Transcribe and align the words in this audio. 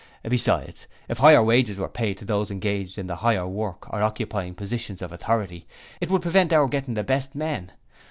Besides, 0.27 0.87
if 1.07 1.19
higher 1.19 1.43
wages 1.43 1.77
were 1.77 1.87
paid 1.87 2.17
to 2.17 2.25
those 2.25 2.49
engaged 2.49 2.97
in 2.97 3.05
the 3.05 3.17
higher 3.17 3.47
work 3.47 3.87
or 3.93 4.01
occupying 4.01 4.55
positions 4.55 4.99
of 5.03 5.11
authority 5.11 5.67
it 5.99 6.09
would 6.09 6.23
prevent 6.23 6.51
our 6.51 6.67
getting 6.67 6.95
the 6.95 7.03
best 7.03 7.35
men. 7.35 7.71